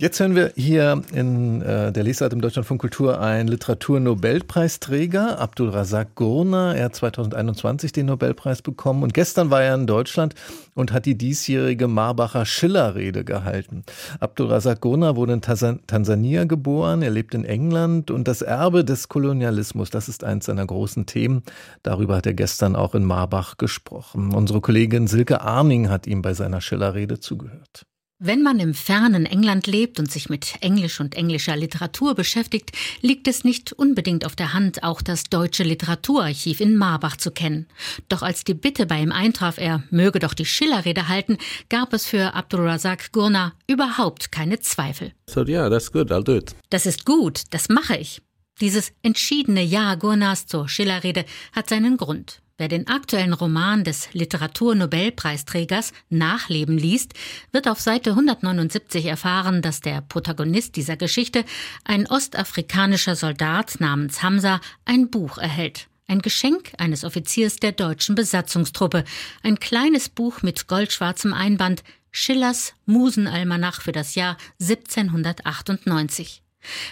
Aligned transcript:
Jetzt 0.00 0.20
hören 0.20 0.36
wir 0.36 0.52
hier 0.54 1.02
in 1.12 1.60
äh, 1.60 1.90
der 1.90 2.04
Lesart 2.04 2.32
im 2.32 2.40
Deutschlandfunk 2.40 2.80
Kultur 2.80 3.20
einen 3.20 3.48
Literaturnobelpreisträger, 3.48 5.40
Abdul 5.40 5.70
Razak 5.70 6.14
Gurna. 6.14 6.72
Er 6.72 6.84
hat 6.84 6.94
2021 6.94 7.90
den 7.90 8.06
Nobelpreis 8.06 8.62
bekommen 8.62 9.02
und 9.02 9.12
gestern 9.12 9.50
war 9.50 9.60
er 9.60 9.74
in 9.74 9.88
Deutschland 9.88 10.36
und 10.76 10.92
hat 10.92 11.04
die 11.04 11.18
diesjährige 11.18 11.88
Marbacher 11.88 12.46
Schiller-Rede 12.46 13.24
gehalten. 13.24 13.82
Abdul 14.20 14.52
Razak 14.52 14.82
Gurna 14.82 15.16
wurde 15.16 15.32
in 15.32 15.40
Tansania 15.40 16.44
geboren, 16.44 17.02
er 17.02 17.10
lebt 17.10 17.34
in 17.34 17.44
England 17.44 18.12
und 18.12 18.28
das 18.28 18.40
Erbe 18.40 18.84
des 18.84 19.08
Kolonialismus, 19.08 19.90
das 19.90 20.08
ist 20.08 20.22
eins 20.22 20.46
seiner 20.46 20.64
großen 20.64 21.06
Themen. 21.06 21.42
Darüber 21.82 22.14
hat 22.14 22.26
er 22.26 22.34
gestern 22.34 22.76
auch 22.76 22.94
in 22.94 23.02
Marbach 23.04 23.56
gesprochen. 23.56 24.32
Unsere 24.32 24.60
Kollegin 24.60 25.08
Silke 25.08 25.40
Arning 25.40 25.88
hat 25.88 26.06
ihm 26.06 26.22
bei 26.22 26.34
seiner 26.34 26.60
Schiller-Rede 26.60 27.18
zugehört. 27.18 27.84
Wenn 28.20 28.42
man 28.42 28.58
im 28.58 28.74
fernen 28.74 29.26
England 29.26 29.68
lebt 29.68 30.00
und 30.00 30.10
sich 30.10 30.28
mit 30.28 30.54
Englisch 30.60 30.98
und 30.98 31.14
englischer 31.14 31.54
Literatur 31.54 32.16
beschäftigt, 32.16 32.72
liegt 33.00 33.28
es 33.28 33.44
nicht 33.44 33.72
unbedingt 33.72 34.26
auf 34.26 34.34
der 34.34 34.54
Hand, 34.54 34.82
auch 34.82 35.02
das 35.02 35.24
deutsche 35.24 35.62
Literaturarchiv 35.62 36.58
in 36.58 36.76
Marbach 36.76 37.16
zu 37.16 37.30
kennen. 37.30 37.68
Doch 38.08 38.22
als 38.22 38.42
die 38.42 38.54
Bitte 38.54 38.86
bei 38.86 39.00
ihm 39.00 39.12
eintraf, 39.12 39.56
er 39.58 39.84
möge 39.90 40.18
doch 40.18 40.34
die 40.34 40.46
Schillerrede 40.46 41.06
halten, 41.06 41.38
gab 41.68 41.92
es 41.92 42.06
für 42.06 42.34
Abdulrazak 42.34 43.12
Gurna 43.12 43.52
überhaupt 43.68 44.32
keine 44.32 44.58
Zweifel. 44.58 45.12
So 45.30 45.44
yeah, 45.44 45.70
that's 45.70 45.92
good, 45.92 46.10
I'll 46.10 46.24
do 46.24 46.34
it. 46.34 46.56
Das 46.70 46.86
ist 46.86 47.04
gut, 47.04 47.42
das 47.50 47.68
mache 47.68 47.98
ich. 47.98 48.20
Dieses 48.60 48.90
entschiedene 49.02 49.62
Ja 49.62 49.94
Gurnas 49.94 50.46
zur 50.46 50.68
Schillerrede 50.68 51.24
hat 51.52 51.68
seinen 51.68 51.96
Grund. 51.96 52.42
Wer 52.60 52.66
den 52.66 52.88
aktuellen 52.88 53.34
Roman 53.34 53.84
des 53.84 54.12
Literaturnobelpreisträgers 54.14 55.92
Nachleben 56.10 56.76
liest, 56.76 57.14
wird 57.52 57.68
auf 57.68 57.78
Seite 57.78 58.10
179 58.10 59.04
erfahren, 59.04 59.62
dass 59.62 59.80
der 59.80 60.00
Protagonist 60.00 60.74
dieser 60.74 60.96
Geschichte, 60.96 61.44
ein 61.84 62.08
ostafrikanischer 62.08 63.14
Soldat 63.14 63.78
namens 63.78 64.24
Hamza, 64.24 64.60
ein 64.84 65.08
Buch 65.08 65.38
erhält. 65.38 65.86
Ein 66.08 66.20
Geschenk 66.20 66.72
eines 66.78 67.04
Offiziers 67.04 67.58
der 67.58 67.70
deutschen 67.70 68.16
Besatzungstruppe. 68.16 69.04
Ein 69.44 69.60
kleines 69.60 70.08
Buch 70.08 70.42
mit 70.42 70.66
goldschwarzem 70.66 71.32
Einband, 71.32 71.84
Schillers 72.10 72.74
Musenalmanach 72.86 73.82
für 73.82 73.92
das 73.92 74.16
Jahr 74.16 74.36
1798. 74.60 76.42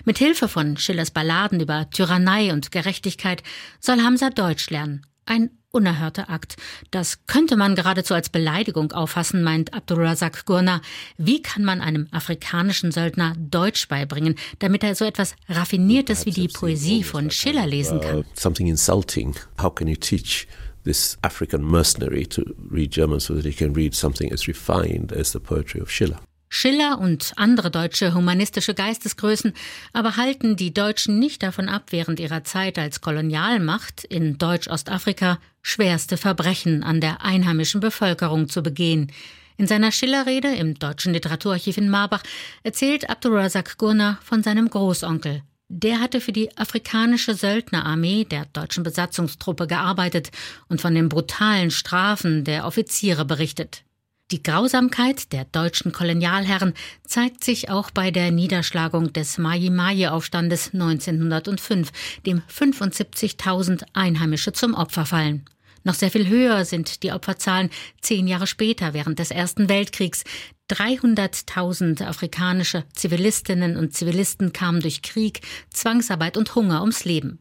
Mit 0.04 0.18
Hilfe 0.18 0.46
von 0.46 0.76
Schillers 0.76 1.10
Balladen 1.10 1.58
über 1.58 1.90
Tyrannei 1.90 2.52
und 2.52 2.70
Gerechtigkeit 2.70 3.42
soll 3.80 4.00
Hamza 4.02 4.30
Deutsch 4.30 4.70
lernen 4.70 5.04
ein 5.26 5.50
unerhörter 5.76 6.30
Akt. 6.30 6.56
Das 6.90 7.26
könnte 7.26 7.56
man 7.56 7.76
geradezu 7.76 8.14
als 8.14 8.30
Beleidigung 8.30 8.92
auffassen, 8.92 9.42
meint 9.42 9.74
Abdulrazak 9.74 10.46
Gurna. 10.46 10.80
Wie 11.18 11.42
kann 11.42 11.64
man 11.64 11.80
einem 11.80 12.08
afrikanischen 12.10 12.90
Söldner 12.90 13.34
Deutsch 13.38 13.86
beibringen, 13.88 14.36
damit 14.58 14.82
er 14.82 14.94
so 14.94 15.04
etwas 15.04 15.36
Raffiniertes 15.48 16.24
wie 16.26 16.30
die 16.30 16.48
Poesie 16.48 17.02
von 17.02 17.30
Schiller 17.30 17.66
lesen 17.66 18.00
kann? 18.00 18.24
Something 18.34 18.66
insulting. 18.66 19.34
How 19.60 19.72
can 19.72 19.86
you 19.86 19.96
teach 19.96 20.48
this 20.84 21.18
African 21.22 21.62
mercenary 21.62 22.26
to 22.26 22.42
read 22.70 22.92
German 22.92 23.20
so 23.20 23.34
that 23.34 23.44
he 23.44 23.52
can 23.52 23.74
read 23.74 23.94
something 23.94 24.32
as 24.32 24.48
refined 24.48 25.12
as 25.12 25.32
the 25.32 25.40
poetry 25.40 25.80
of 25.80 25.90
Schiller? 25.90 26.18
Schiller 26.48 26.98
und 26.98 27.32
andere 27.36 27.70
deutsche 27.70 28.14
humanistische 28.14 28.74
Geistesgrößen 28.74 29.52
aber 29.92 30.16
halten 30.16 30.56
die 30.56 30.72
Deutschen 30.72 31.18
nicht 31.18 31.42
davon 31.42 31.68
ab, 31.68 31.86
während 31.90 32.20
ihrer 32.20 32.44
Zeit 32.44 32.78
als 32.78 33.00
Kolonialmacht 33.00 34.04
in 34.04 34.38
Deutsch-Ostafrika 34.38 35.38
schwerste 35.62 36.16
Verbrechen 36.16 36.82
an 36.82 37.00
der 37.00 37.24
einheimischen 37.24 37.80
Bevölkerung 37.80 38.48
zu 38.48 38.62
begehen. 38.62 39.12
In 39.58 39.66
seiner 39.66 39.90
Schillerrede 39.90 40.54
im 40.54 40.74
Deutschen 40.78 41.12
Literaturarchiv 41.12 41.78
in 41.78 41.88
Marbach 41.88 42.22
erzählt 42.62 43.08
Abdulrazak 43.08 43.78
Gurna 43.78 44.18
von 44.22 44.42
seinem 44.42 44.68
Großonkel. 44.68 45.42
Der 45.68 46.00
hatte 46.00 46.20
für 46.20 46.32
die 46.32 46.56
afrikanische 46.56 47.34
Söldnerarmee 47.34 48.24
der 48.24 48.44
deutschen 48.52 48.84
Besatzungstruppe 48.84 49.66
gearbeitet 49.66 50.30
und 50.68 50.80
von 50.80 50.94
den 50.94 51.08
brutalen 51.08 51.72
Strafen 51.72 52.44
der 52.44 52.66
Offiziere 52.66 53.24
berichtet. 53.24 53.85
Die 54.32 54.42
Grausamkeit 54.42 55.32
der 55.32 55.44
deutschen 55.44 55.92
Kolonialherren 55.92 56.74
zeigt 57.06 57.44
sich 57.44 57.70
auch 57.70 57.92
bei 57.92 58.10
der 58.10 58.32
Niederschlagung 58.32 59.12
des 59.12 59.38
Mai-Mai-Aufstandes 59.38 60.74
1905, 60.74 61.92
dem 62.26 62.42
75.000 62.52 63.84
Einheimische 63.92 64.52
zum 64.52 64.74
Opfer 64.74 65.06
fallen. 65.06 65.44
Noch 65.84 65.94
sehr 65.94 66.10
viel 66.10 66.26
höher 66.26 66.64
sind 66.64 67.04
die 67.04 67.12
Opferzahlen 67.12 67.70
zehn 68.00 68.26
Jahre 68.26 68.48
später 68.48 68.94
während 68.94 69.20
des 69.20 69.30
Ersten 69.30 69.68
Weltkriegs. 69.68 70.24
300.000 70.72 72.02
afrikanische 72.04 72.82
Zivilistinnen 72.94 73.76
und 73.76 73.94
Zivilisten 73.94 74.52
kamen 74.52 74.80
durch 74.80 75.02
Krieg, 75.02 75.42
Zwangsarbeit 75.70 76.36
und 76.36 76.52
Hunger 76.56 76.80
ums 76.80 77.04
Leben. 77.04 77.38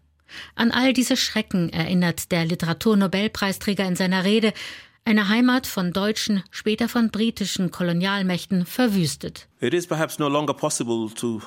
An 0.54 0.70
all 0.70 0.94
diese 0.94 1.18
Schrecken 1.18 1.70
erinnert 1.74 2.32
der 2.32 2.46
Literaturnobelpreisträger 2.46 3.86
in 3.86 3.96
seiner 3.96 4.24
Rede, 4.24 4.54
eine 5.06 5.30
Heimat 5.30 5.68
von 5.68 5.94
deutschen, 5.94 6.44
später 6.50 6.90
von 6.90 7.12
britischen 7.12 7.72
Kolonialmächten 7.72 8.66
verwüstet. 8.66 9.48
It 9.62 9.74
is 9.74 9.86
perhaps 9.88 10.18
no 10.20 10.28
longer 10.28 10.54
possible 10.54 11.10
to 11.16 11.42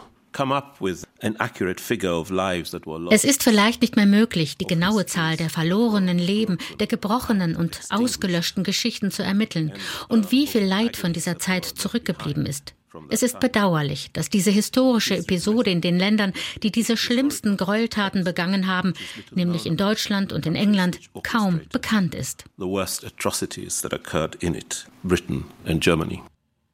es 3.10 3.24
ist 3.24 3.42
vielleicht 3.42 3.80
nicht 3.82 3.96
mehr 3.96 4.06
möglich, 4.06 4.56
die 4.56 4.66
genaue 4.66 5.06
Zahl 5.06 5.36
der 5.36 5.50
verlorenen 5.50 6.18
Leben, 6.18 6.58
der 6.78 6.86
gebrochenen 6.86 7.56
und 7.56 7.80
ausgelöschten 7.90 8.64
Geschichten 8.64 9.10
zu 9.10 9.22
ermitteln 9.22 9.72
und 10.08 10.30
wie 10.30 10.46
viel 10.46 10.64
Leid 10.64 10.96
von 10.96 11.12
dieser 11.12 11.38
Zeit 11.38 11.64
zurückgeblieben 11.64 12.46
ist. 12.46 12.74
Es 13.10 13.22
ist 13.22 13.38
bedauerlich, 13.40 14.10
dass 14.12 14.30
diese 14.30 14.50
historische 14.50 15.18
Episode 15.18 15.70
in 15.70 15.80
den 15.80 15.98
Ländern, 15.98 16.32
die 16.62 16.72
diese 16.72 16.96
schlimmsten 16.96 17.56
Gräueltaten 17.56 18.24
begangen 18.24 18.66
haben, 18.66 18.94
nämlich 19.34 19.66
in 19.66 19.76
Deutschland 19.76 20.32
und 20.32 20.46
in 20.46 20.54
England, 20.54 20.98
kaum 21.22 21.60
bekannt 21.70 22.14
ist. 22.14 22.44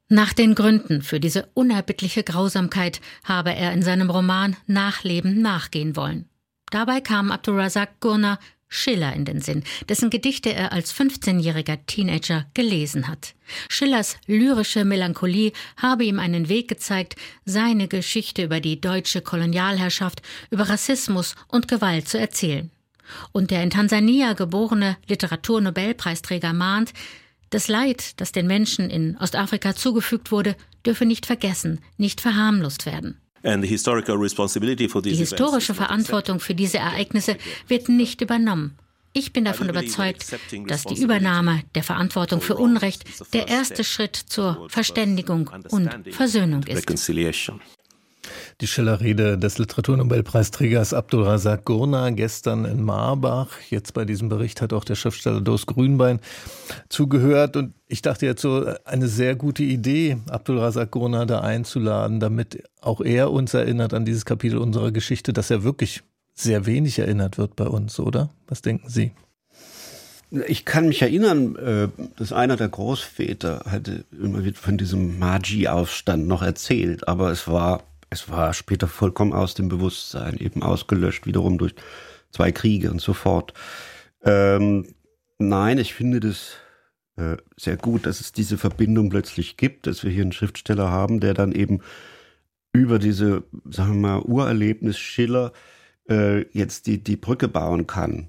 Nach 0.08 0.34
den 0.34 0.54
Gründen 0.54 1.02
für 1.02 1.18
diese 1.18 1.48
unerbittliche 1.54 2.22
Grausamkeit 2.22 3.00
habe 3.24 3.54
er 3.54 3.72
in 3.72 3.82
seinem 3.82 4.10
Roman 4.10 4.56
Nachleben 4.66 5.40
nachgehen 5.40 5.96
wollen. 5.96 6.28
Dabei 6.70 7.00
kam 7.00 7.30
Abdulrazak 7.30 8.00
Gurna 8.00 8.38
Schiller 8.68 9.14
in 9.14 9.24
den 9.24 9.40
Sinn, 9.40 9.62
dessen 9.88 10.10
Gedichte 10.10 10.52
er 10.52 10.72
als 10.72 10.92
15-jähriger 10.92 11.78
Teenager 11.86 12.46
gelesen 12.54 13.08
hat. 13.08 13.34
Schillers 13.68 14.16
lyrische 14.26 14.84
Melancholie 14.84 15.52
habe 15.76 16.04
ihm 16.04 16.18
einen 16.18 16.48
Weg 16.48 16.68
gezeigt, 16.68 17.14
seine 17.44 17.88
Geschichte 17.88 18.42
über 18.42 18.60
die 18.60 18.80
deutsche 18.80 19.20
Kolonialherrschaft, 19.20 20.22
über 20.50 20.68
Rassismus 20.68 21.36
und 21.48 21.68
Gewalt 21.68 22.08
zu 22.08 22.18
erzählen. 22.18 22.70
Und 23.32 23.50
der 23.50 23.62
in 23.62 23.70
Tansania 23.70 24.32
geborene 24.32 24.96
Literaturnobelpreisträger 25.08 26.52
mahnt, 26.52 26.92
das 27.54 27.68
Leid, 27.68 28.20
das 28.20 28.32
den 28.32 28.46
Menschen 28.46 28.90
in 28.90 29.16
Ostafrika 29.18 29.76
zugefügt 29.76 30.32
wurde, 30.32 30.56
dürfe 30.84 31.06
nicht 31.06 31.24
vergessen, 31.24 31.80
nicht 31.96 32.20
verharmlost 32.20 32.84
werden. 32.84 33.18
Die 33.44 33.68
historische 35.14 35.74
Verantwortung 35.74 36.40
für 36.40 36.54
diese 36.54 36.78
Ereignisse 36.78 37.36
wird 37.68 37.88
nicht 37.88 38.20
übernommen. 38.22 38.76
Ich 39.12 39.32
bin 39.32 39.44
davon 39.44 39.68
überzeugt, 39.68 40.36
dass 40.66 40.82
die 40.82 41.00
Übernahme 41.00 41.62
der 41.76 41.84
Verantwortung 41.84 42.40
für 42.40 42.56
Unrecht 42.56 43.04
der 43.32 43.46
erste 43.46 43.84
Schritt 43.84 44.16
zur 44.16 44.66
Verständigung 44.68 45.48
und 45.70 45.88
Versöhnung 46.10 46.64
ist. 46.64 46.88
Die 48.60 48.66
Schillerrede 48.66 49.36
des 49.36 49.58
Literaturnobelpreisträgers 49.58 50.94
Abdulrazak 50.94 51.64
Gurna 51.64 52.10
gestern 52.10 52.64
in 52.64 52.82
Marbach. 52.82 53.48
Jetzt 53.68 53.94
bei 53.94 54.04
diesem 54.04 54.28
Bericht 54.28 54.60
hat 54.60 54.72
auch 54.72 54.84
der 54.84 54.94
Schriftsteller 54.94 55.40
Dos 55.40 55.66
Grünbein 55.66 56.20
zugehört. 56.88 57.56
Und 57.56 57.74
ich 57.88 58.00
dachte 58.02 58.26
jetzt 58.26 58.42
so, 58.42 58.64
eine 58.84 59.08
sehr 59.08 59.34
gute 59.34 59.64
Idee, 59.64 60.18
Abdulrazak 60.28 60.92
Gurna 60.92 61.24
da 61.26 61.40
einzuladen, 61.40 62.20
damit 62.20 62.62
auch 62.80 63.00
er 63.00 63.32
uns 63.32 63.54
erinnert 63.54 63.92
an 63.92 64.04
dieses 64.04 64.24
Kapitel 64.24 64.58
unserer 64.58 64.92
Geschichte, 64.92 65.32
dass 65.32 65.50
er 65.50 65.64
wirklich 65.64 66.02
sehr 66.34 66.66
wenig 66.66 66.98
erinnert 66.98 67.38
wird 67.38 67.56
bei 67.56 67.66
uns, 67.66 67.98
oder? 67.98 68.30
Was 68.46 68.62
denken 68.62 68.88
Sie? 68.88 69.12
Ich 70.48 70.64
kann 70.64 70.88
mich 70.88 71.00
erinnern, 71.02 71.54
äh, 71.56 71.88
dass 72.16 72.32
einer 72.32 72.56
der 72.56 72.68
Großväter 72.68 73.64
hatte 73.68 74.04
immer 74.10 74.42
von 74.54 74.76
diesem 74.76 75.18
Magi-Aufstand 75.18 76.26
noch 76.26 76.42
erzählt, 76.42 77.06
aber 77.06 77.30
es 77.30 77.46
war 77.46 77.84
es 78.10 78.28
war 78.28 78.54
später 78.54 78.86
vollkommen 78.86 79.32
aus 79.32 79.54
dem 79.54 79.68
Bewusstsein, 79.68 80.36
eben 80.38 80.62
ausgelöscht, 80.62 81.26
wiederum 81.26 81.58
durch 81.58 81.74
zwei 82.30 82.52
Kriege 82.52 82.90
und 82.90 83.00
so 83.00 83.12
fort. 83.12 83.54
Ähm, 84.22 84.94
nein, 85.38 85.78
ich 85.78 85.94
finde 85.94 86.20
das 86.20 86.56
äh, 87.16 87.36
sehr 87.56 87.76
gut, 87.76 88.06
dass 88.06 88.20
es 88.20 88.32
diese 88.32 88.58
Verbindung 88.58 89.10
plötzlich 89.10 89.56
gibt, 89.56 89.86
dass 89.86 90.02
wir 90.02 90.10
hier 90.10 90.22
einen 90.22 90.32
Schriftsteller 90.32 90.90
haben, 90.90 91.20
der 91.20 91.34
dann 91.34 91.52
eben 91.52 91.80
über 92.72 92.98
diese, 92.98 93.44
sagen 93.70 94.02
wir 94.02 94.08
mal, 94.08 94.22
Urerlebnis 94.22 94.98
Schiller 94.98 95.52
äh, 96.08 96.42
jetzt 96.50 96.86
die, 96.86 97.02
die 97.02 97.16
Brücke 97.16 97.48
bauen 97.48 97.86
kann. 97.86 98.28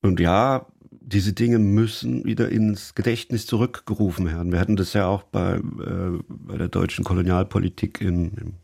Und 0.00 0.20
ja, 0.20 0.66
diese 0.90 1.32
Dinge 1.32 1.58
müssen 1.58 2.24
wieder 2.24 2.48
ins 2.48 2.94
Gedächtnis 2.94 3.46
zurückgerufen 3.46 4.26
werden. 4.26 4.52
Wir 4.52 4.60
hatten 4.60 4.76
das 4.76 4.94
ja 4.94 5.06
auch 5.06 5.22
bei, 5.24 5.56
äh, 5.56 6.18
bei 6.28 6.56
der 6.56 6.68
deutschen 6.68 7.04
Kolonialpolitik 7.04 8.00
in, 8.00 8.32
im 8.34 8.54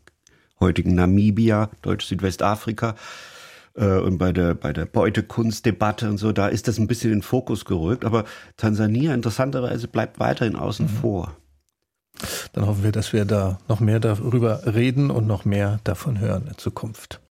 heutigen 0.59 0.95
Namibia, 0.95 1.69
Deutsch-Südwestafrika 1.81 2.95
äh, 3.75 3.97
und 3.99 4.17
bei 4.17 4.31
der, 4.31 4.55
bei 4.55 4.73
der 4.73 4.85
Beutekunstdebatte 4.85 6.09
und 6.09 6.17
so, 6.17 6.31
da 6.31 6.47
ist 6.47 6.67
das 6.67 6.77
ein 6.77 6.87
bisschen 6.87 7.11
in 7.11 7.17
den 7.17 7.23
Fokus 7.23 7.65
gerückt. 7.65 8.05
Aber 8.05 8.25
Tansania 8.57 9.13
interessanterweise 9.13 9.87
bleibt 9.87 10.19
weiterhin 10.19 10.55
außen 10.55 10.85
mhm. 10.85 10.89
vor. 10.89 11.37
Dann 12.53 12.65
hoffen 12.65 12.83
wir, 12.83 12.91
dass 12.91 13.13
wir 13.13 13.25
da 13.25 13.59
noch 13.67 13.79
mehr 13.79 13.99
darüber 13.99 14.61
reden 14.65 15.09
und 15.09 15.27
noch 15.27 15.45
mehr 15.45 15.79
davon 15.83 16.19
hören 16.19 16.47
in 16.47 16.57
Zukunft. 16.57 17.21